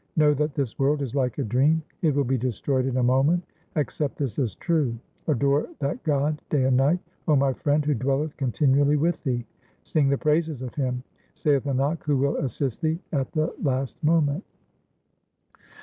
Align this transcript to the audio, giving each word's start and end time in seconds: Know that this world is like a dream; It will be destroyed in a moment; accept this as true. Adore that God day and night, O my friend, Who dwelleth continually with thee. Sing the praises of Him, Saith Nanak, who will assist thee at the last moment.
Know 0.15 0.33
that 0.33 0.55
this 0.55 0.79
world 0.79 1.03
is 1.03 1.13
like 1.13 1.37
a 1.37 1.43
dream; 1.43 1.83
It 2.01 2.15
will 2.15 2.23
be 2.23 2.35
destroyed 2.35 2.87
in 2.87 2.97
a 2.97 3.03
moment; 3.03 3.43
accept 3.75 4.17
this 4.17 4.39
as 4.39 4.55
true. 4.55 4.97
Adore 5.27 5.67
that 5.77 6.01
God 6.01 6.41
day 6.49 6.63
and 6.63 6.75
night, 6.75 6.97
O 7.27 7.35
my 7.35 7.53
friend, 7.53 7.85
Who 7.85 7.93
dwelleth 7.93 8.35
continually 8.35 8.95
with 8.95 9.23
thee. 9.23 9.45
Sing 9.83 10.09
the 10.09 10.17
praises 10.17 10.63
of 10.63 10.73
Him, 10.73 11.03
Saith 11.35 11.65
Nanak, 11.65 12.01
who 12.01 12.17
will 12.17 12.37
assist 12.37 12.81
thee 12.81 12.99
at 13.13 13.31
the 13.33 13.53
last 13.61 14.03
moment. 14.03 14.43